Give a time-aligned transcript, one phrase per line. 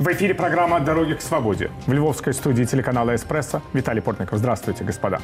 [0.00, 1.70] В эфире программа «Дороги к свободе».
[1.86, 4.38] В львовской студии телеканала «Эспрессо» Виталий Портников.
[4.38, 5.20] Здравствуйте, господа.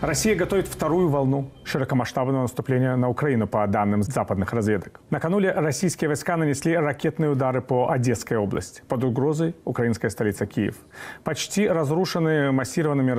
[0.00, 5.02] Россия готовит вторую волну широкомасштабного наступления на Украину, по данным западных разведок.
[5.10, 8.82] Накануне российские войска нанесли ракетные удары по Одесской области.
[8.88, 10.76] Под угрозой украинская столица Киев.
[11.22, 13.10] Почти разрушены массированными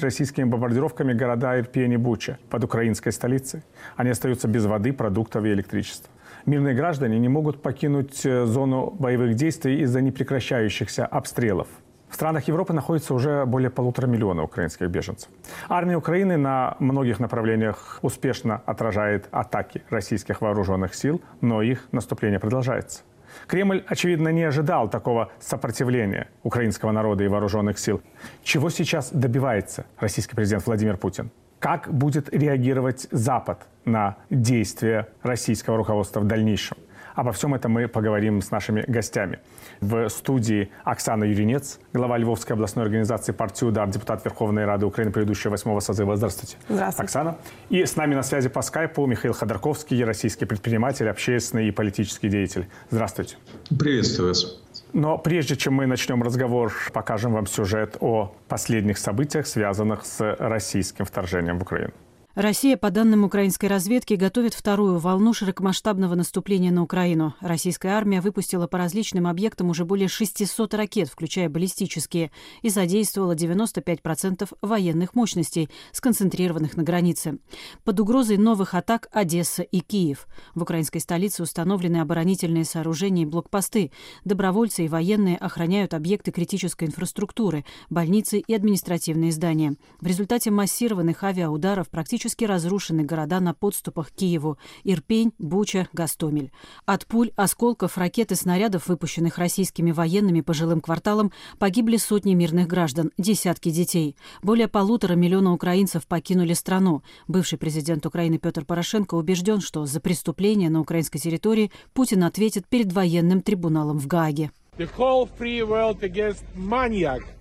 [0.00, 3.62] российскими бомбардировками города Ирпень и Буча под украинской столицей.
[3.96, 6.08] Они остаются без воды, продуктов и электричества.
[6.46, 11.68] Мирные граждане не могут покинуть э, зону боевых действий из-за непрекращающихся обстрелов.
[12.08, 15.30] В странах Европы находится уже более полутора миллиона украинских беженцев.
[15.68, 23.02] Армия Украины на многих направлениях успешно отражает атаки российских вооруженных сил, но их наступление продолжается.
[23.46, 28.02] Кремль, очевидно, не ожидал такого сопротивления украинского народа и вооруженных сил.
[28.42, 31.30] Чего сейчас добивается российский президент Владимир Путин?
[31.60, 36.78] Как будет реагировать Запад на действия российского руководства в дальнейшем?
[37.14, 39.40] Обо всем этом мы поговорим с нашими гостями.
[39.82, 45.50] В студии Оксана Юринец, глава Львовской областной организации партии «Удар», депутат Верховной Рады Украины предыдущего
[45.50, 46.16] восьмого созыва.
[46.16, 46.56] Здравствуйте.
[46.66, 47.04] Здравствуйте.
[47.04, 47.36] Оксана.
[47.68, 52.70] И с нами на связи по скайпу Михаил Ходорковский, российский предприниматель, общественный и политический деятель.
[52.88, 53.36] Здравствуйте.
[53.78, 54.62] Приветствую вас.
[54.92, 61.04] Но прежде чем мы начнем разговор, покажем вам сюжет о последних событиях, связанных с российским
[61.04, 61.92] вторжением в Украину.
[62.36, 67.34] Россия, по данным украинской разведки, готовит вторую волну широкомасштабного наступления на Украину.
[67.40, 72.30] Российская армия выпустила по различным объектам уже более 600 ракет, включая баллистические,
[72.62, 77.40] и задействовала 95% военных мощностей, сконцентрированных на границе.
[77.82, 80.28] Под угрозой новых атак Одесса и Киев.
[80.54, 83.90] В украинской столице установлены оборонительные сооружения и блокпосты.
[84.24, 89.74] Добровольцы и военные охраняют объекты критической инфраструктуры, больницы и административные здания.
[90.00, 96.52] В результате массированных авиаударов практически практически разрушены города на подступах к Киеву– Ирпень, Буча, Гастомель.
[96.84, 102.66] От пуль, осколков, ракет и снарядов, выпущенных российскими военными по жилым кварталам, погибли сотни мирных
[102.66, 104.16] граждан, десятки детей.
[104.42, 107.02] Более полутора миллиона украинцев покинули страну.
[107.26, 112.92] Бывший президент Украины Петр Порошенко убежден, что за преступления на украинской территории Путин ответит перед
[112.92, 114.50] военным трибуналом в Гааге.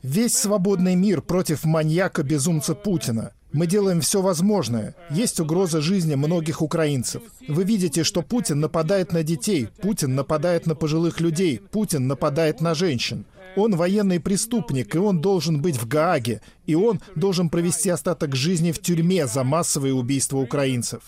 [0.04, 3.34] Весь свободный мир против маньяка-безумца Путина.
[3.52, 4.96] Мы делаем все возможное.
[5.10, 7.24] Есть угроза жизни многих украинцев.
[7.48, 12.76] Вы видите, что Путин нападает на детей, Путин нападает на пожилых людей, Путин нападает на
[12.76, 13.26] женщин.
[13.56, 18.72] Он военный преступник, и он должен быть в Гааге, и он должен провести остаток жизни
[18.72, 21.02] в тюрьме за массовые убийства украинцев.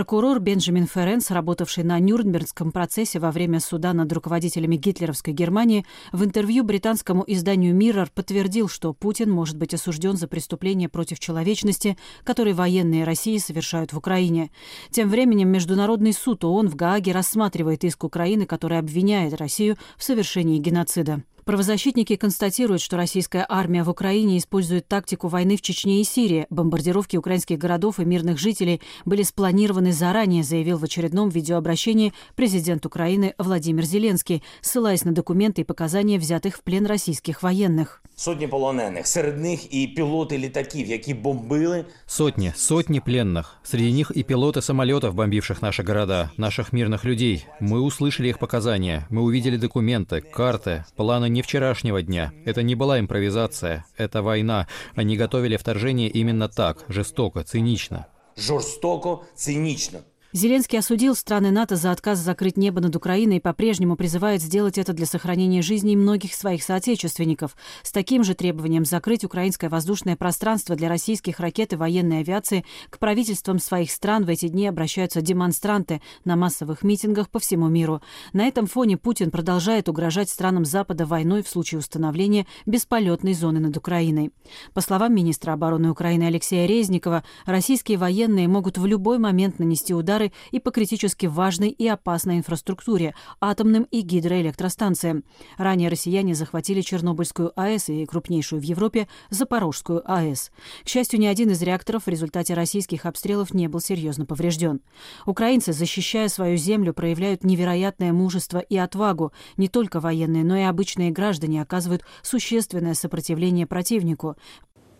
[0.00, 6.24] Прокурор Бенджамин Ференс, работавший на Нюрнбергском процессе во время суда над руководителями гитлеровской Германии, в
[6.24, 12.54] интервью британскому изданию «Миррор» подтвердил, что Путин может быть осужден за преступления против человечности, которые
[12.54, 14.50] военные России совершают в Украине.
[14.90, 20.58] Тем временем Международный суд ООН в Гааге рассматривает иск Украины, который обвиняет Россию в совершении
[20.58, 21.24] геноцида.
[21.49, 26.47] Правозащитники констатируют, что российская армия в Украине использует тактику войны в Чечне и Сирии.
[26.49, 33.35] Бомбардировки украинских городов и мирных жителей были спланированы заранее, заявил в очередном видеообращении президент Украины
[33.37, 38.01] Владимир Зеленский, ссылаясь на документы и показания взятых в плен российских военных.
[38.15, 41.85] Сотні полонених, серед них і пілоти літаків, які бомбили.
[42.05, 43.45] Сотни, сотни пленных.
[43.63, 47.45] Среди них и пилоты самолетов, бомбивших наши города, наших мирных людей.
[47.61, 52.32] Мы услышали их показания, мы увидели документы, карты, планы не вчерашнего дня.
[52.44, 54.66] Это не была импровизация, это война.
[54.94, 58.06] Они готовили вторжение именно так, жестоко, цинично.
[58.36, 60.00] Жорстоко, цинично.
[60.32, 64.92] Зеленский осудил страны НАТО за отказ закрыть небо над Украиной и по-прежнему призывает сделать это
[64.92, 67.56] для сохранения жизни многих своих соотечественников.
[67.82, 73.00] С таким же требованием закрыть украинское воздушное пространство для российских ракет и военной авиации к
[73.00, 78.00] правительствам своих стран в эти дни обращаются демонстранты на массовых митингах по всему миру.
[78.32, 83.76] На этом фоне Путин продолжает угрожать странам Запада войной в случае установления бесполетной зоны над
[83.76, 84.30] Украиной.
[84.74, 90.19] По словам министра обороны Украины Алексея Резникова, российские военные могут в любой момент нанести удар
[90.20, 95.24] удары и по критически важной и опасной инфраструктуре– атомным и гидроэлектростанциям.
[95.56, 100.50] Ранее россияне захватили Чернобыльскую АЭС и крупнейшую в Европе– Запорожскую АЭС.
[100.84, 104.80] К счастью, ни один из реакторов в результате российских обстрелов не был серьезно поврежден.
[105.26, 109.32] Украинцы, защищая свою землю, проявляют невероятное мужество и отвагу.
[109.56, 114.36] Не только военные, но и обычные граждане оказывают существенное сопротивление противнику.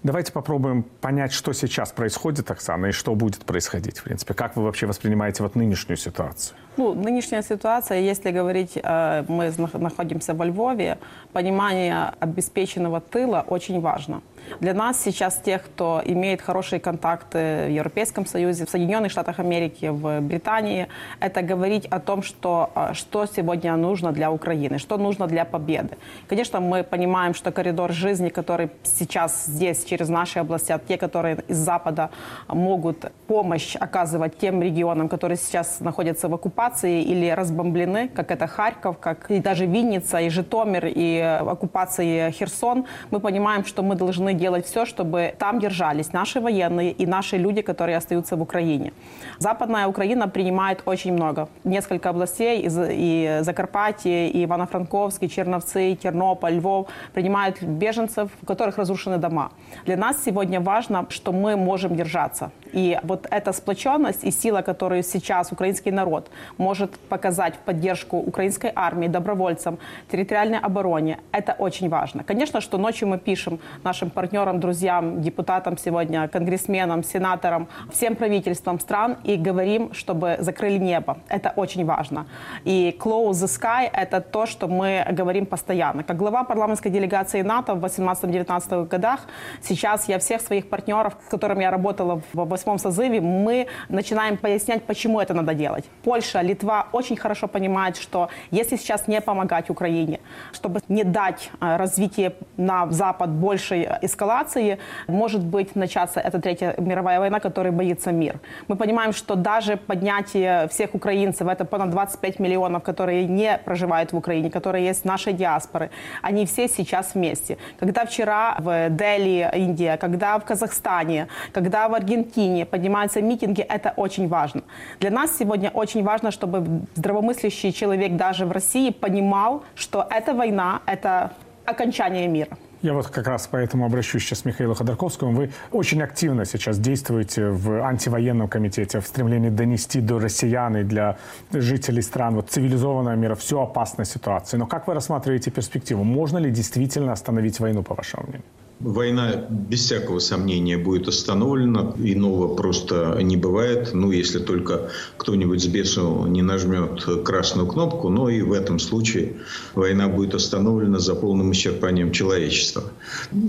[0.03, 4.33] Давайте попробуем понять, что сейчас происходит, Оксана, и что будет происходить, в принципе.
[4.33, 6.57] Как вы вообще воспринимаете вот нынешнюю ситуацию?
[6.79, 10.97] Ну, нынешняя ситуация, если говорить, мы находимся во Львове,
[11.35, 14.23] понимание обеспеченного тыла очень важно.
[14.61, 19.87] Для нас сейчас тех, кто имеет хорошие контакты в Европейском Союзе, в Соединенных Штатах Америки,
[19.87, 20.89] в Британии,
[21.21, 25.97] это говорить о том, что, э, что сегодня нужно для Украины, что нужно для победы.
[26.29, 31.57] Конечно, мы понимаем, что коридор жизни, который сейчас здесь, через наши области, те, которые из
[31.57, 32.11] Запада
[32.49, 38.99] могут помощь оказывать тем регионам, которые сейчас находятся в оккупации или разбомблены, как это Харьков,
[38.99, 44.67] как и даже Винница, и Житомир, и оккупации Херсон, мы понимаем, что мы должны делать
[44.67, 48.93] все, чтобы там держались наши военные и наши люди, которые остаются в Украине.
[49.39, 51.49] Западная Украина принимает очень много.
[51.65, 58.79] Несколько областей, и Закарпатье, и Ивано-Франковск, и Черновцы, и Тернополь, Львов принимают беженцев, у которых
[58.79, 59.51] разрушены дома.
[59.87, 62.51] Для нас сегодня важно, что мы можем держаться.
[62.73, 68.73] И вот эта сплоченность и сила, которую сейчас украинский народ может показать в поддержку украинской
[68.75, 69.79] армии, добровольцам,
[70.11, 72.23] территориальной обороне, это очень важно.
[72.23, 79.17] Конечно, что ночью мы пишем нашим партнерам, друзьям, депутатам сегодня, конгрессменам, сенаторам, всем правительствам стран
[79.25, 81.17] и говорим, чтобы закрыли небо.
[81.29, 82.27] Это очень важно.
[82.67, 86.03] И close the sky– это то, что мы говорим постоянно.
[86.03, 89.21] Как глава парламентской делегации НАТО в 18-19 годах,
[89.63, 94.83] сейчас я всех своих партнеров, с которыми я работала в восьмом созыве, мы начинаем пояснять,
[94.83, 95.87] почему это надо делать.
[96.05, 100.21] Польша, Литва очень хорошо понимают, что если сейчас не помогать Украине,
[100.53, 107.21] чтобы не дать э, развитие на Запад большей эскалации, может быть начаться эта Третья мировая
[107.21, 108.41] война, которой боится мир.
[108.69, 114.17] Мы понимаем, что даже поднятие всех украинцев, это понад 25 миллионов, которые не проживают в
[114.17, 115.91] Украине, которые есть в нашей диаспоры,
[116.23, 117.57] они все сейчас вместе.
[117.79, 124.29] Когда вчера в Дели, Индия, когда в Казахстане, когда в Аргентине поднимаются митинги, это очень
[124.29, 124.63] важно.
[125.01, 126.65] Для нас сегодня очень важно, чтобы
[126.95, 131.31] здравомыслящий человек даже в России понимал, что эта война– это
[131.65, 132.57] окончание мира.
[132.83, 135.33] Я вот как раз поэтому обращусь сейчас к Михаилу Ходорковскому.
[135.33, 141.19] Вы очень активно сейчас действуете в антивоенном комитете, в стремлении донести до россиян и для
[141.53, 144.57] жителей стран вот, цивилизованного мира всю опасность ситуации.
[144.57, 146.05] Но как вы рассматриваете перспективу?
[146.05, 148.45] Можно ли действительно остановить войну, по вашему мнению?
[148.81, 151.95] Война, без всякого сомнения, будет остановлена.
[151.99, 153.91] Иного просто не бывает.
[153.93, 158.09] Ну, если только кто-нибудь с бесу не нажмет красную кнопку.
[158.09, 159.37] Но и в этом случае
[159.75, 162.85] война будет остановлена за полным исчерпанием человечества.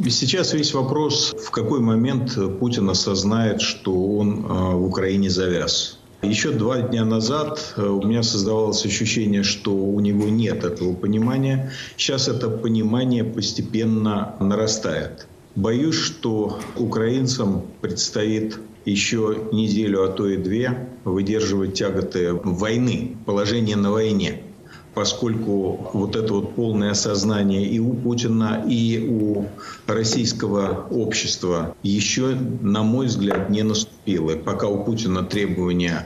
[0.10, 6.01] Сейчас весь вопрос, в какой момент Путин осознает, что он а, в Украине завяз.
[6.22, 11.72] Еще два дня назад э, у меня создавалось ощущение, что у него нет этого понимания.
[11.98, 15.28] Сейчас это понимание постепенно нарастает.
[15.56, 23.92] Боюсь, что украинцам предстоит еще неделю, а то и две выдерживать тяготы войны, положение на
[23.92, 24.44] войне
[24.94, 29.48] поскольку вот это вот полное осознание и у Путина, и у
[29.88, 34.36] российского общества еще, на мой взгляд, не наступило.
[34.36, 36.06] Пока у Путина требования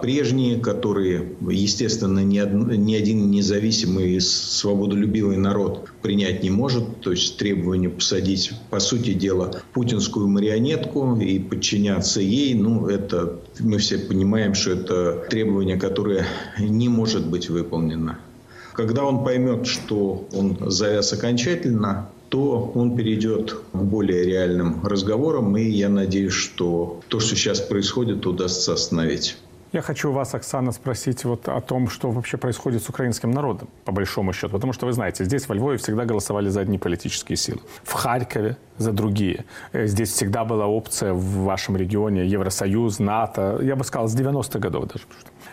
[0.00, 2.38] прежние, которые, естественно, ни,
[2.76, 7.00] ни один независимый свободолюбивый народ принять не может.
[7.00, 13.78] То есть требование посадить, по сути дела, путинскую марионетку и подчиняться ей, ну, это мы
[13.78, 16.26] все понимаем, что это требование, которое
[16.58, 18.18] не может быть выполнено.
[18.76, 25.62] Когда он поймет, что он завяз окончательно, то он перейдет к более реальным разговорам, и
[25.62, 29.38] я надеюсь, что то, что сейчас происходит, удастся остановить.
[29.72, 33.92] Я хочу вас, Оксана, спросить вот о том, что вообще происходит с украинским народом, по
[33.92, 34.52] большому счету.
[34.52, 37.60] Потому что, вы знаете, здесь, во Львове, всегда голосовали за одни политические силы.
[37.82, 39.44] В Харькове за другие.
[39.72, 43.58] Э, здесь всегда была опция в вашем регионе Евросоюз, НАТО.
[43.62, 45.04] Я бы сказал, с 90-х годов даже.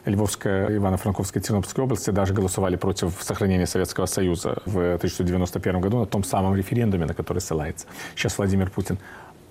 [0.06, 6.24] Львовская, Ивано-Франковская, Тернопольская области даже голосовали против сохранения Советского Союза в 1991 году на том
[6.24, 8.98] самом референдуме, на который ссылается сейчас Владимир Путин.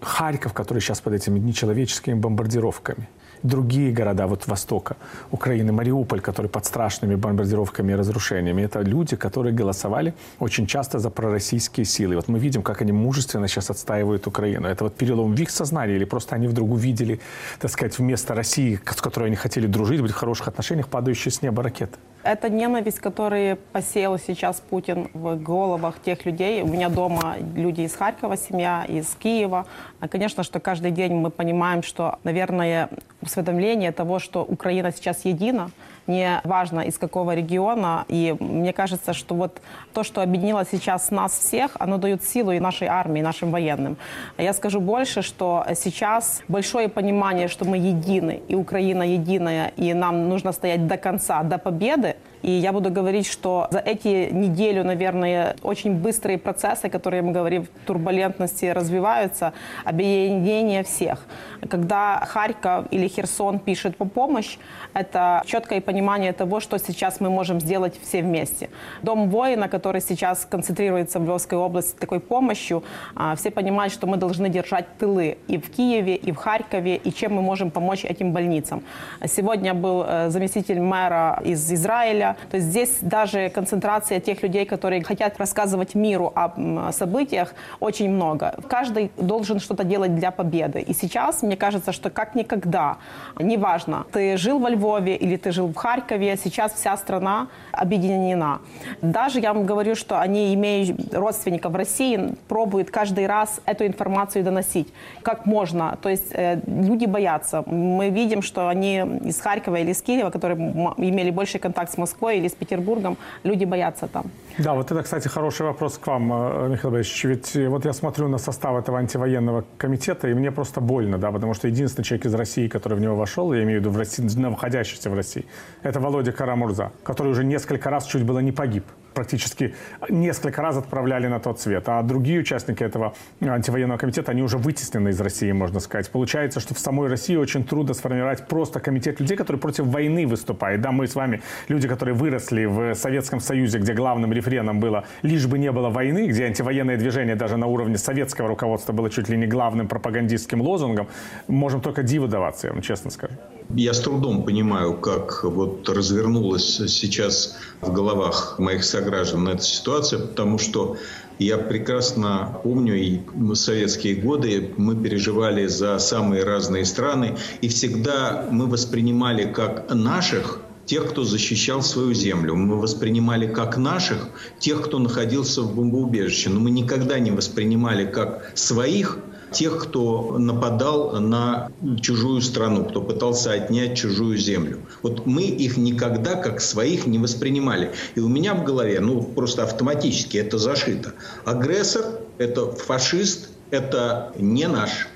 [0.01, 3.09] Харьков, который сейчас под этими нечеловеческими бомбардировками–
[3.43, 4.97] другие города вот Востока
[5.31, 8.63] Украины, Мариуполь, который под страшными бомбардировками и разрушениями.
[8.63, 12.17] Это люди, которые голосовали очень часто за пророссийские силы.
[12.17, 14.69] Вот мы видим, как они мужественно сейчас отстаивают Украину.
[14.69, 17.21] Это вот перелом в их сознании или просто они вдруг увидели,
[17.59, 21.43] так сказать, вместо России, с которой они хотели дружить, быть в хороших отношениях, падающие с
[21.43, 21.99] неба ракеты?
[22.25, 26.63] Это ненависть, которую посеял сейчас Путин в головах тех людей.
[26.63, 29.67] У меня дома люди из Харькова, семья из Киева.
[30.09, 32.91] Конечно, что каждый день мы понимаем, что, наверное,
[33.23, 35.73] усведомление того, что Украина сейчас едина,
[36.07, 38.05] не важно из какого региона.
[38.09, 39.61] И мне кажется, что вот
[39.93, 43.97] то, что объединило сейчас нас всех, оно дает силу и нашей армии, и нашим военным.
[44.39, 50.29] Я скажу больше, что сейчас большое понимание, что мы едины, и Украина единая, и нам
[50.29, 55.57] нужно стоять до конца, до победы, И я буду говорить, что за эти неделю, наверное,
[55.63, 59.53] очень быстрые процессы, которые мы говорим, турбулентности развиваются,
[59.85, 61.25] объединение всех.
[61.71, 64.59] Когда Харьков или Херсон пишет по помощь,
[64.95, 68.69] это четкое понимание того, что сейчас мы можем сделать все вместе.
[69.03, 72.83] Дом воина, который сейчас концентрируется в Львовской области такой помощью,
[73.15, 77.13] а, все понимают, что мы должны держать тылы и в Киеве, и в Харькове, и
[77.13, 78.83] чем мы можем помочь этим больницам.
[79.27, 82.32] Сегодня был э, заместитель мэра из Израиля.
[82.51, 88.55] То есть здесь даже концентрация тех людей, которые хотят рассказывать миру о событиях, очень много.
[88.69, 90.81] Каждый должен что-то делать для победы.
[90.81, 92.97] И сейчас, мне кажется, что как никогда,
[93.39, 98.61] неважно, ты жил во Львове или ты жил в Харькове, сейчас вся страна объединена.
[99.01, 104.45] Даже я вам говорю, что они, имея родственников в России, пробуют каждый раз эту информацию
[104.45, 104.89] доносить.
[105.23, 105.99] Как можно.
[106.03, 107.63] То есть э, люди боятся.
[107.67, 110.57] Мы видим, что они из Харькова или из Киева, которые
[110.99, 114.25] имели больший контакт с Москвой или с Петербургом, люди боятся там.
[114.59, 117.25] Да, вот это, кстати, хороший вопрос к вам, э, Михаил Борисович.
[117.25, 121.31] Ведь э, вот я смотрю на состав этого антивоенного комитета, и мне просто больно, да,
[121.33, 123.99] потому что единственный человек из России, который в него вошел, я имею в виду в
[123.99, 125.45] России, находящийся в России,
[125.83, 129.75] это Володя Карамурза, который уже несколько раз чуть было не погиб практически
[130.09, 131.85] несколько раз отправляли на тот свет.
[131.89, 136.11] А другие участники этого антивоенного комитета, они уже вытеснены из России, можно сказать.
[136.11, 140.81] Получается, что в самой России очень трудно сформировать просто комитет людей, которые против войны выступают.
[140.81, 145.47] Да, мы с вами люди, которые выросли в Советском Союзе, где главным рефреном было «лишь
[145.47, 149.37] бы не было войны», где антивоенное движение даже на уровне советского руководства было чуть ли
[149.37, 151.09] не главным пропагандистским лозунгом,
[151.49, 153.35] можем только диву даваться, я вам честно скажу.
[153.75, 160.59] Я с трудом понимаю, как вот развернулась сейчас в головах моих сограждан эта ситуация, потому
[160.59, 160.99] что
[161.39, 163.21] я прекрасно помню и
[163.55, 171.11] советские годы, мы переживали за самые разные страны, и всегда мы воспринимали как наших тех,
[171.11, 172.55] кто защищал свою землю.
[172.55, 176.51] Мы воспринимали как наших тех, кто находился в бомбоубежище.
[176.51, 179.19] Но мы никогда не воспринимали как своих
[179.53, 184.81] тех, кто нападал на чужую страну, кто пытался отнять чужую землю.
[185.03, 187.93] Вот мы их никогда как своих не воспринимали.
[188.15, 191.13] И у меня в голове, ну, просто автоматически это зашито.
[191.45, 192.05] Агрессор–
[192.39, 195.09] это фашист, это не наш.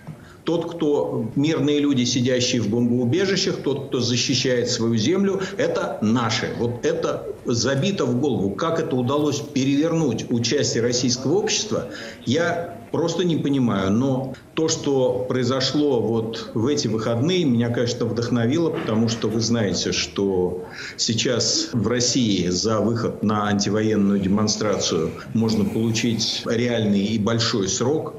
[0.45, 6.55] Тот, кто мирные люди, сидящие в бомбоубежищах, тот, кто защищает свою землю, это наши.
[6.57, 8.51] Вот это забито в голову.
[8.51, 11.87] Как это удалось перевернуть участие российского общества,
[12.25, 13.93] я просто не понимаю.
[13.93, 19.93] Но то, что произошло вот в эти выходные, меня, конечно, вдохновило, потому что вы знаете,
[19.93, 20.65] что
[20.97, 28.15] сейчас в России за выход на антивоенную демонстрацию можно получить реальный и большой срок.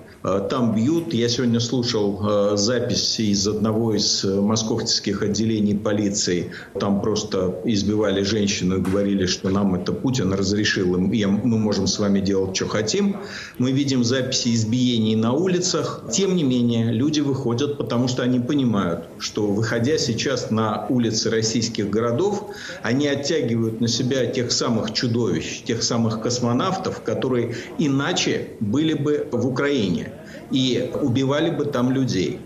[0.50, 1.13] Там бьют.
[1.13, 6.51] Я сегодня слушал э, запись из одного из московских отделений полиции.
[6.79, 11.98] Там просто избивали женщину и говорили, что нам это Путин разрешил, и мы можем с
[11.98, 13.17] вами делать, что хотим.
[13.57, 16.03] Мы видим записи избиений на улицах.
[16.12, 21.89] Тем не менее, люди выходят, потому что они понимают, что выходя сейчас на улицы российских
[21.89, 22.50] городов,
[22.84, 29.48] они оттягивают на себя тех самых чудовищ, тех самых космонавтов, которые иначе были бы в
[29.48, 30.12] Украине
[30.51, 32.39] и убивали бы там людей.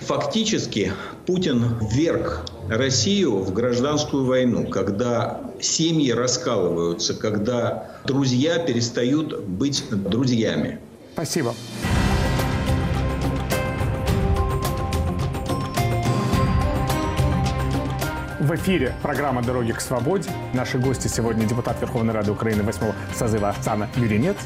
[0.00, 0.92] Фактически
[1.26, 10.80] Путин вверг Россию в гражданскую войну, когда семьи раскалываются, когда друзья перестают быть друзьями.
[11.14, 11.54] Спасибо.
[18.46, 20.30] В эфире программа «Дороги к свободе».
[20.54, 24.36] Наши гости сегодня депутат Верховной Рады Украины 8 созыва Оксана Юринец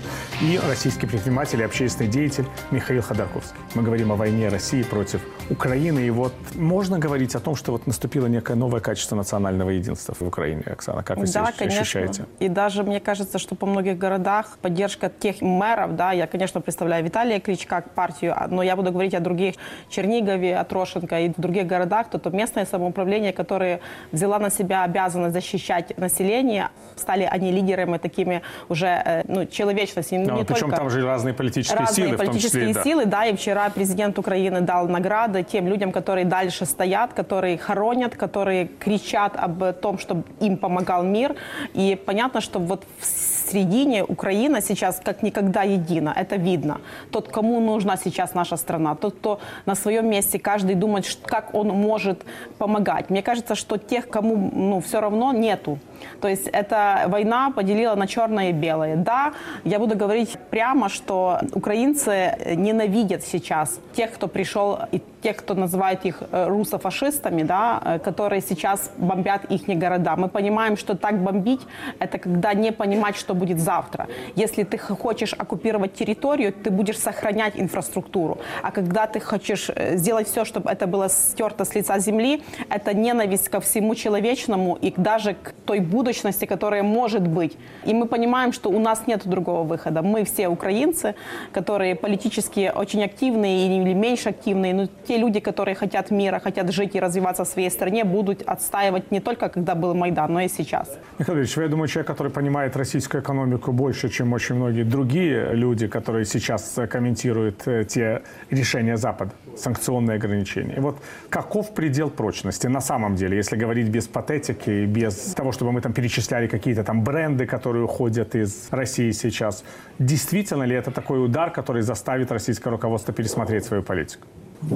[0.40, 3.58] и российский предприниматель и общественный деятель Михаил Ходорковский.
[3.74, 5.98] Мы говорим о войне России против Украины.
[5.98, 10.22] И вот можно говорить о том, что вот наступило некое новое качество национального единства в
[10.22, 10.62] Украине.
[10.64, 11.80] Оксана, как вы да, себя конечно.
[11.82, 12.24] ощущаете?
[12.38, 17.04] И даже мне кажется, что по многих городах поддержка тех мэров, да, я, конечно, представляю
[17.04, 19.56] Виталия Кличка как партию, но я буду говорить о других
[19.90, 23.80] Чернигове, о Трошенко и других городах, то, то местное самоуправление, которое
[24.12, 30.14] взяла на себя обязанность защищать население, стали они лидерами такими уже э, ну, человечности.
[30.14, 32.82] Ну, не причем только там же разные политические разные силы, политические в том числе.
[32.82, 32.82] да.
[32.82, 38.16] силы, да, и вчера президент Украины дал награды тем людям, которые дальше стоят, которые хоронят,
[38.16, 41.34] которые кричат об том, чтобы им помогал мир.
[41.74, 43.06] И понятно, что вот в
[43.50, 46.80] середине Украина сейчас как никогда едина, это видно.
[47.10, 51.68] Тот, кому нужна сейчас наша страна, тот, кто на своем месте, каждый думает, как он
[51.68, 52.24] может
[52.58, 53.10] помогать.
[53.10, 55.78] Мне кажется, что тех, кому ну, все равно, нету.
[56.20, 58.96] То есть эта война поделила на черное и белое.
[58.96, 59.32] Да,
[59.64, 66.04] я буду говорить прямо, что украинцы ненавидят сейчас тех, кто пришел, и тех, кто называет
[66.06, 70.16] их э, русофашистами, да, э, которые сейчас бомбят их города.
[70.16, 71.60] Мы понимаем, что так бомбить–
[71.98, 74.06] это когда не понимать, что будет завтра.
[74.36, 78.38] Если ты хочешь оккупировать территорию, ты будешь сохранять инфраструктуру.
[78.62, 82.94] А когда ты хочешь э, сделать все, чтобы это было стерто с лица земли, это
[82.94, 87.56] ненависть ко всему человечному и даже к той будущности, которая может быть.
[87.84, 90.02] И мы понимаем, что у нас нет другого выхода.
[90.02, 91.14] Мы все украинцы,
[91.52, 96.94] которые политически очень активные или меньше активные, но те люди, которые хотят мира, хотят жить
[96.94, 100.98] и развиваться в своей стране, будут отстаивать не только когда был Майдан, но и сейчас.
[101.18, 105.86] Михаил Ильич, я думаю, человек, который понимает российскую экономику больше, чем очень многие другие люди,
[105.86, 110.76] которые сейчас комментируют э, те решения Запада, санкционные ограничения.
[110.76, 110.96] И вот
[111.28, 115.92] каков предел прочности на самом деле, если говорить без патетики, без того, чтобы мы там
[115.92, 119.64] перечисляли какие-то там бренды, которые уходят из России сейчас.
[119.98, 124.26] Действительно ли это такой удар, который заставит российское руководство пересмотреть свою политику?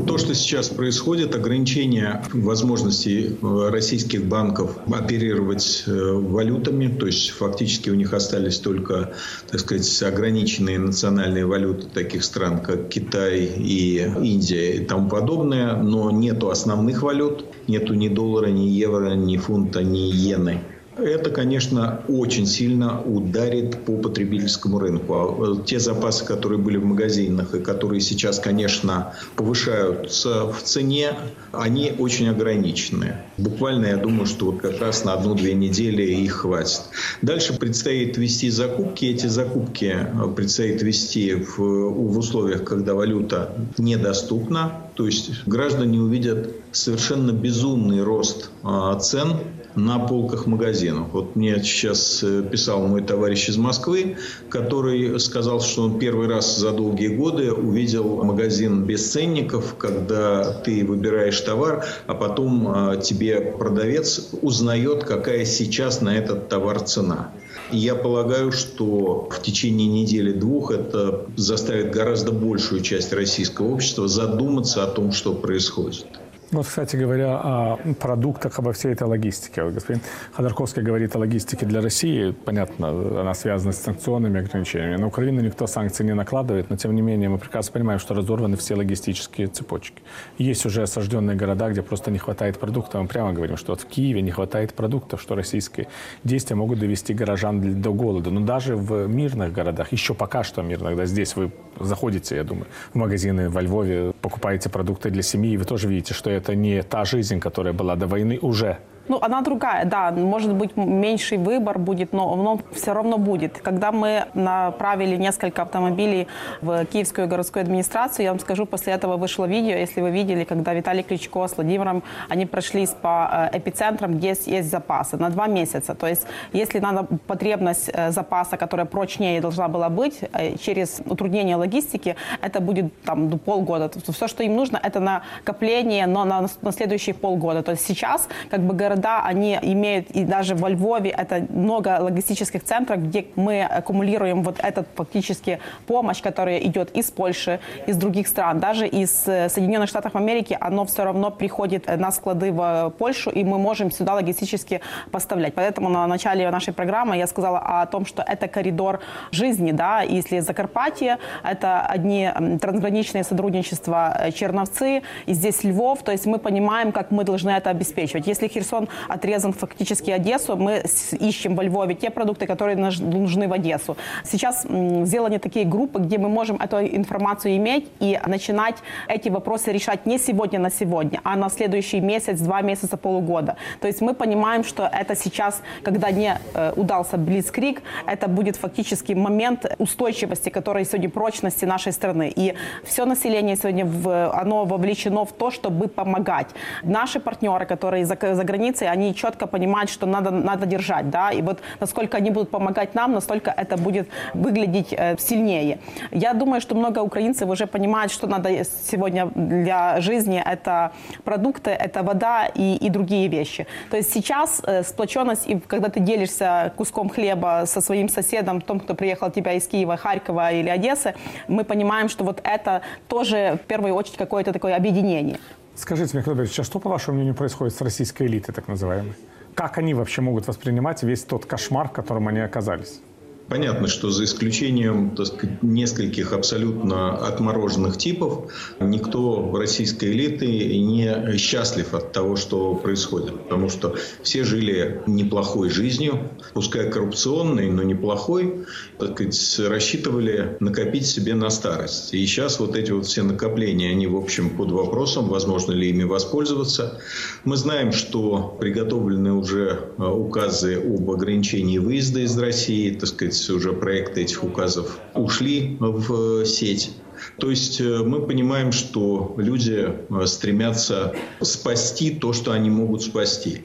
[0.06, 7.90] То, что сейчас происходит, ограничение возможностей э, российских банков оперировать э, валютами, то есть фактически
[7.90, 9.12] у них остались только,
[9.50, 16.10] так сказать, ограниченные национальные валюты таких стран, как Китай и Индия и тому подобное, но
[16.10, 20.62] нету основных валют, нету ни доллара, ни евро, ни фунта, ни иены.
[20.96, 25.14] Это, конечно, очень сильно ударит по потребительскому рынку.
[25.14, 31.14] А, э, те запасы, которые были в магазинах и которые сейчас, конечно, повышаются в цене,
[31.50, 33.16] они очень ограничены.
[33.38, 36.82] Буквально, я думаю, что вот как раз на одну-две недели их хватит.
[37.22, 39.06] Дальше предстоит вести закупки.
[39.06, 44.80] Эти закупки э, предстоит вести в, в условиях, когда валюта недоступна.
[44.94, 49.38] То есть граждане увидят совершенно безумный рост а, цен
[49.76, 51.08] на полках магазинов.
[51.12, 54.16] Вот мне сейчас э, писал мой товарищ из Москвы,
[54.48, 60.84] который сказал, что он первый раз за долгие годы увидел магазин без ценников, когда ты
[60.84, 67.32] выбираешь товар, а потом а, тебе продавец узнает, какая сейчас на этот товар цена.
[67.70, 74.86] Я полагаю, что в течение недели-двух это заставит гораздо большую часть российского общества задуматься о
[74.86, 76.06] том, что происходит.
[76.54, 79.64] Вот, кстати говоря, о продуктах, обо всей этой логистике.
[79.64, 80.00] Вот господин
[80.34, 82.30] Ходорковский говорит о логистике для России.
[82.30, 84.96] Понятно, она связана с санкционными ограничениями.
[84.96, 88.56] На Украину никто санкций не накладывает, но тем не менее мы прекрасно понимаем, что разорваны
[88.56, 90.02] все логистические цепочки.
[90.38, 93.02] Есть уже осажденные города, где просто не хватает продуктов.
[93.02, 95.88] Мы прямо говорим, что вот в Киеве не хватает продуктов, что российские
[96.22, 98.30] действия могут довести горожан до голода.
[98.30, 101.50] Но даже в мирных городах, еще пока что мирных, да, здесь вы
[101.80, 106.14] заходите, я думаю, в магазины во Львове, покупаете продукты для семьи, и вы тоже видите,
[106.14, 108.78] что это не та жизнь, которая была до войны уже
[109.08, 110.10] ну, она другая, да.
[110.10, 113.58] Может быть, меньший выбор будет, но он все равно будет.
[113.58, 116.26] Когда мы направили несколько автомобилей
[116.62, 120.72] в Киевскую городскую администрацию, я вам скажу, после этого вышло видео, если вы видели, когда
[120.72, 125.94] Виталий Кличко с Владимиром, они прошлись по э, эпицентрам, где есть запасы на два месяца.
[125.94, 131.56] То есть, если надо потребность э, запаса, которая прочнее должна была быть, э, через утруднение
[131.56, 133.90] логистики, это будет там полгода.
[134.08, 137.62] Все, что им нужно, это накопление, но на, на следующие полгода.
[137.62, 141.98] То есть сейчас как бы город города, они имеют, и даже во Львове, это много
[142.00, 148.28] логистических центров, где мы аккумулируем вот этот фактически помощь, которая идет из Польши, из других
[148.28, 153.30] стран, даже из э, Соединенных Штатов Америки, оно все равно приходит на склады в Польшу,
[153.30, 154.80] и мы можем сюда логистически
[155.10, 155.54] поставлять.
[155.54, 159.00] Поэтому на начале нашей программы я сказала о том, что это коридор
[159.32, 162.30] жизни, да, если Закарпатье, это одни
[162.60, 167.70] трансграничные сотрудничества э, Черновцы, и здесь Львов, то есть мы понимаем, как мы должны это
[167.70, 168.26] обеспечивать.
[168.26, 170.56] Если Херсон он отрезан фактически Одессу.
[170.56, 173.96] Мы ищем во Львове те продукты, которые нужны в Одессу.
[174.24, 178.76] Сейчас сделаны такие группы, где мы можем эту информацию иметь и начинать
[179.08, 183.56] эти вопросы решать не сегодня на сегодня, а на следующий месяц, два месяца, полугода.
[183.80, 189.14] То есть мы понимаем, что это сейчас, когда не э, удался Блицкрик, это будет фактически
[189.14, 192.32] момент устойчивости, который сегодня прочности нашей страны.
[192.34, 196.48] И все население сегодня, в, оно вовлечено в то, чтобы помогать.
[196.82, 201.30] Наши партнеры, которые за, за границей, границей, они четко понимают, что надо, надо держать, да,
[201.30, 205.78] и вот насколько они будут помогать нам, настолько это будет выглядеть э, сильнее.
[206.12, 208.48] Я думаю, что много украинцев уже понимают, что надо
[208.90, 210.90] сегодня для жизни, это
[211.24, 213.66] продукты, это вода и, и другие вещи.
[213.90, 218.80] То есть сейчас э, сплоченность, и когда ты делишься куском хлеба со своим соседом, том,
[218.80, 221.14] кто приехал тебя из Киева, Харькова или Одессы,
[221.48, 225.38] мы понимаем, что вот это тоже в первую очередь какое-то такое объединение.
[225.76, 229.14] Скажите, Михаил Борисович, а что, по вашему мнению, происходит с российской элитой, так называемой?
[229.54, 233.00] Как они вообще могут воспринимать весь тот кошмар, в котором они оказались?
[233.48, 240.46] Понятно, что за исключением так сказать, нескольких абсолютно отмороженных типов, никто российской элиты
[240.78, 243.42] не счастлив от того, что происходит.
[243.44, 248.64] Потому что все жили неплохой жизнью, пускай коррупционной, но неплохой.
[248.98, 252.14] Так сказать, рассчитывали накопить себе на старость.
[252.14, 256.04] И сейчас вот эти вот все накопления, они, в общем, под вопросом, возможно ли ими
[256.04, 257.00] воспользоваться.
[257.44, 263.62] Мы знаем, что приготовлены уже э, указы об ограничении выезда из России, так сказать, сказать,
[263.62, 266.92] уже проекты этих указов ушли в сеть.
[267.38, 273.62] То есть э, мы понимаем, что люди э, стремятся спасти то, что они могут спасти.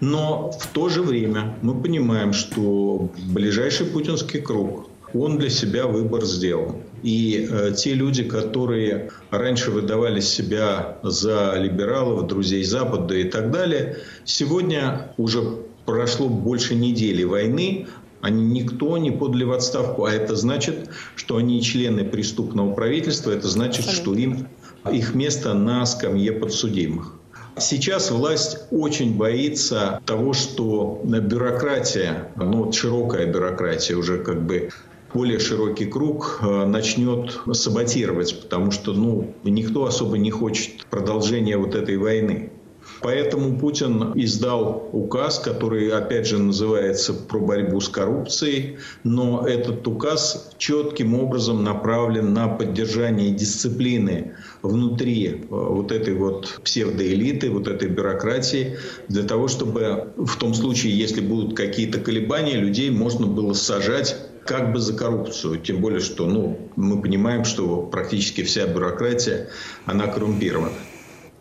[0.00, 6.24] Но в то же время мы понимаем, что ближайший путинский круг, он для себя выбор
[6.24, 6.82] сделал.
[7.02, 13.98] И э, те люди, которые раньше выдавали себя за либералов, друзей Запада и так далее,
[14.24, 15.42] сегодня уже
[15.86, 17.86] прошло больше недели войны,
[18.20, 23.48] они никто не подали в отставку, а это значит, что они члены преступного правительства, это
[23.48, 24.48] значит, что им
[24.90, 27.14] их место на скамье подсудимых.
[27.58, 34.70] Сейчас власть очень боится того, что бюрократия, ну, широкая бюрократия, уже как бы
[35.12, 41.74] более широкий круг э, начнет саботировать, потому что ну, никто особо не хочет продолжения вот
[41.74, 42.52] этой войны.
[43.00, 50.50] Поэтому Путин издал указ, который, опять же, называется «Про борьбу с коррупцией», но этот указ
[50.58, 58.78] четким образом направлен на поддержание дисциплины внутри э, вот этой вот псевдоэлиты, вот этой бюрократии,
[59.08, 64.72] для того, чтобы в том случае, если будут какие-то колебания, людей можно было сажать как
[64.72, 65.58] бы за коррупцию.
[65.58, 69.48] Тем более, что ну, мы понимаем, что практически вся бюрократия,
[69.84, 70.72] она коррумпирована.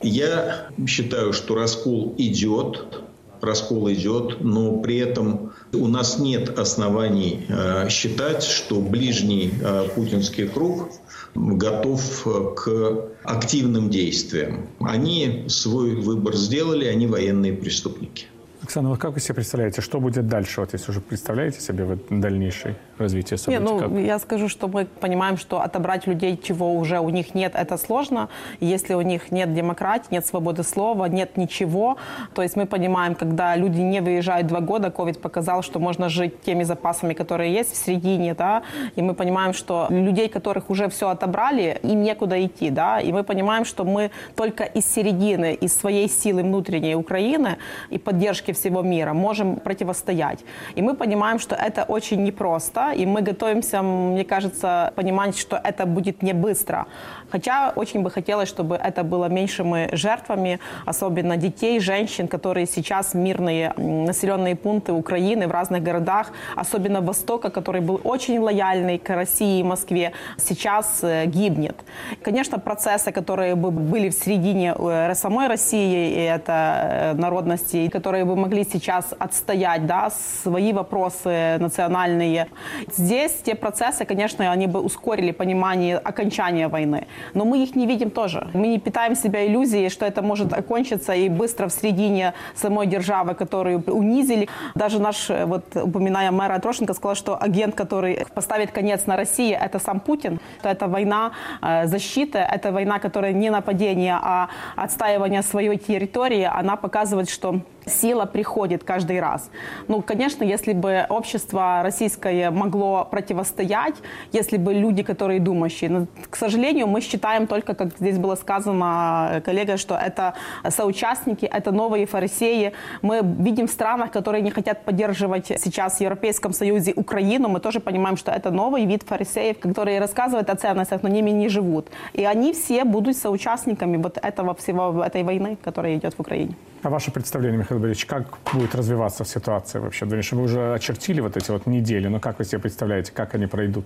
[0.02, 3.04] Я считаю, что раскол идет,
[3.42, 10.48] раскол идет, но при этом у нас нет оснований э, считать, что ближний э, путинский
[10.48, 10.90] круг
[11.36, 14.70] готов э, к активным действиям.
[14.80, 18.26] Они свой выбор сделали, они военные преступники.
[18.62, 20.62] Оксана, вы как вы себе представляете, что будет дальше?
[20.62, 23.64] Вот если уже представляете себе вот дальнейшее развитие событий?
[23.64, 23.92] Не, ну, как?
[23.92, 28.30] я скажу, что мы понимаем, что отобрать людей, чего уже у них нет, это сложно.
[28.60, 31.98] Если у них нет демократии, нет свободы слова, нет ничего,
[32.34, 36.42] то есть мы понимаем, когда люди не выезжают два года, COVID показал, что можно жить
[36.42, 38.64] теми запасами, которые есть в середине, да,
[38.96, 43.24] и мы понимаем, что людей, которых уже все отобрали, им некуда идти, да, и мы
[43.24, 47.58] понимаем, что мы только из середины, из своей силы внутренней Украины
[47.90, 50.40] и поддержки всего мира можем противостоять.
[50.76, 55.86] И мы понимаем, что это очень непросто, и мы готовимся, мне кажется, понимать, что это
[55.86, 56.88] будет не быстро.
[57.32, 63.74] Хотя очень бы хотелось, чтобы это было меньшими жертвами, особенно детей, женщин, которые сейчас мирные
[63.78, 69.64] населенные пункты Украины в разных городах, особенно Востока, который был очень лояльный к России и
[69.64, 71.76] Москве, сейчас э, гибнет.
[72.24, 78.26] Конечно, процессы, которые бы были в середине э, самой России, и это э, народности, которые
[78.26, 80.10] бы могли сейчас отстоять да,
[80.44, 82.48] свои вопросы национальные.
[82.96, 87.08] Здесь те процессы, конечно, они бы ускорили понимание окончания войны.
[87.34, 88.48] Но мы их не видим тоже.
[88.54, 93.34] Мы не питаем себя иллюзией, что это может окончиться и быстро в середине самой державы,
[93.36, 94.48] которую унизили.
[94.76, 99.80] Даже наш, вот упоминая мэра Трошенко, сказал, что агент, который поставит конец на России, это
[99.80, 100.40] сам Путин.
[100.64, 106.44] Это война э, защиты, это война, которая не нападение, а отстаивание своей территории.
[106.44, 109.50] Она показывает, что сила приходит каждый раз.
[109.88, 113.96] Ну, конечно, если бы общество российское могло противостоять,
[114.32, 119.42] если бы люди, которые думающие, но, к сожалению, мы считаем только, как здесь было сказано
[119.46, 120.34] коллега, что это
[120.70, 122.74] соучастники, это новые фарисеи.
[123.02, 127.80] Мы видим в странах, которые не хотят поддерживать сейчас в Европейском Союзе Украину, мы тоже
[127.80, 131.88] понимаем, что это новый вид фарисеев, которые рассказывают о ценностях, но ними не живут.
[132.14, 136.56] И они все будут соучастниками вот этого всего, этой войны, которая идет в Украине.
[136.84, 140.06] А ваше представление, Михаил Борисович, как будет развиваться ситуация вообще?
[140.06, 143.86] Вы уже очертили вот эти вот недели, но как вы себе представляете, как они пройдут?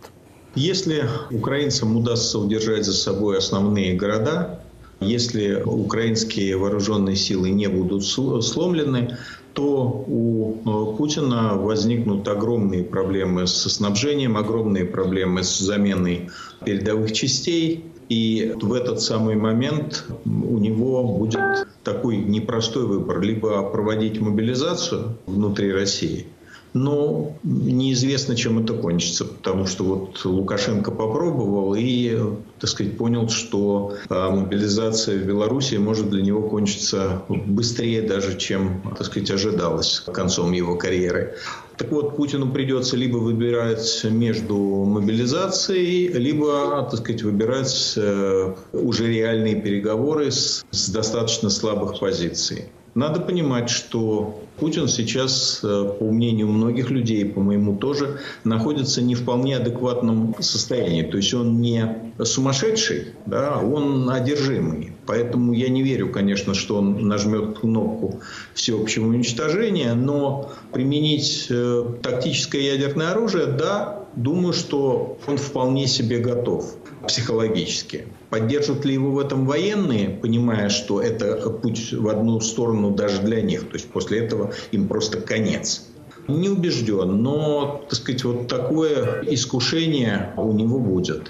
[0.55, 4.59] Если украинцам удастся удержать за собой основные города,
[4.99, 9.17] если украинские вооруженные силы не будут сломлены,
[9.53, 16.29] то у э, Путина возникнут огромные проблемы со снабжением, огромные проблемы с заменой
[16.63, 17.85] передовых частей.
[18.11, 21.39] И в этот самый момент у него будет
[21.81, 23.21] такой непростой выбор.
[23.21, 26.25] Либо проводить мобилизацию внутри России,
[26.73, 32.17] но неизвестно, чем это кончится, потому что вот Лукашенко попробовал и,
[32.59, 38.81] так сказать, понял, что а, мобилизация в Беларуси может для него кончиться быстрее даже, чем,
[38.97, 41.35] так сказать, ожидалось концом его карьеры.
[41.81, 49.59] Так вот, Путину придется либо выбирать между мобилизацией, либо, так сказать, выбирать э, уже реальные
[49.59, 52.71] переговоры с, с достаточно слабых позиций.
[52.93, 59.15] Надо понимать, что Путин сейчас, э, по мнению многих людей, по моему тоже, находится не
[59.15, 61.03] в вполне адекватном состоянии.
[61.03, 64.91] То есть он не сумасшедший, да, он одержимый.
[65.05, 68.19] Поэтому я не верю, конечно, что он нажмет кнопку
[68.53, 76.75] всеобщего уничтожения, но применить э, тактическое ядерное оружие, да, думаю, что он вполне себе готов
[77.07, 78.07] психологически.
[78.31, 83.41] Поддержат ли его в этом военные, понимая, что это путь в одну сторону даже для
[83.41, 83.67] них?
[83.67, 85.89] То есть после этого им просто конец.
[86.29, 91.29] Не убежден, но, так сказать, вот такое искушение у него будет.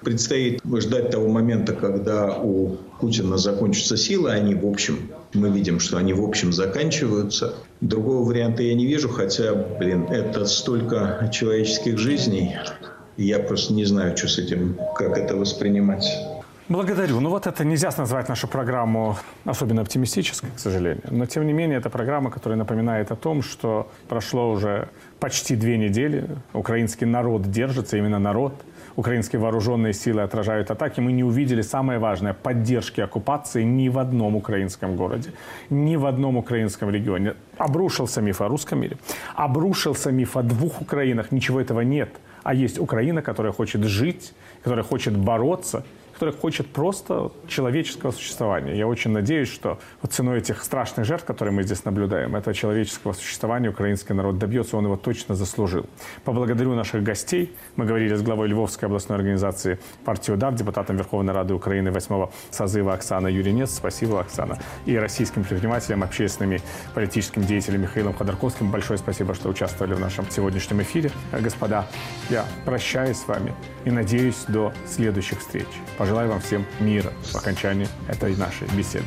[0.00, 4.30] Предстоит ждать того момента, когда у Путина закончатся силы.
[4.30, 7.54] Они, в общем, мы видим, что они, в общем, заканчиваются.
[7.80, 12.54] Другого варианта я не вижу, хотя, блин, это столько человеческих жизней.
[13.16, 16.06] Я просто не знаю, что с этим, как это воспринимать.
[16.68, 17.20] Благодарю.
[17.20, 21.02] Ну вот это нельзя назвать нашу программу особенно оптимистической, к сожалению.
[21.10, 25.78] Но тем не менее, это программа, которая напоминает о том, что прошло уже почти две
[25.78, 26.26] недели.
[26.52, 28.52] Украинский народ держится, именно народ.
[28.96, 31.00] Украинские вооруженные силы отражают атаки.
[31.00, 35.32] Мы не увидели, самое важное, поддержки оккупации ни в одном украинском городе,
[35.70, 37.34] ни в одном украинском регионе.
[37.56, 38.98] Обрушился миф о русском мире,
[39.34, 41.32] обрушился миф о двух Украинах.
[41.32, 42.10] Ничего этого нет.
[42.42, 45.82] А есть Украина, которая хочет жить, которая хочет бороться–
[46.18, 48.76] который хочет просто человеческого существования.
[48.76, 49.78] Я очень надеюсь, что
[50.10, 54.84] ценой этих страшных жертв, которые мы здесь наблюдаем, этого человеческого существования украинский народ добьется, он
[54.84, 55.86] его точно заслужил.
[56.24, 57.54] Поблагодарю наших гостей.
[57.76, 62.94] Мы говорили с главой Львовской областной организации партии «Удар», депутатом Верховной Рады Украины 8 созыва
[62.94, 63.76] Оксана Юринец.
[63.76, 64.58] Спасибо, Оксана.
[64.86, 66.60] И российским предпринимателям, общественным и
[66.94, 68.72] политическим деятелям Михаилом Ходорковским.
[68.72, 71.12] Большое спасибо, что участвовали в нашем сегодняшнем эфире.
[71.30, 71.86] Господа,
[72.28, 73.54] я прощаюсь с вами
[73.84, 75.68] и надеюсь до следующих встреч.
[75.96, 79.04] Пожалуйста, Желаю вам всем мира в окончании этой нашей беседы.